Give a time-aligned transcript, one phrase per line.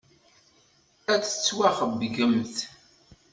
[1.13, 2.57] Ad tettwaxeyybemt.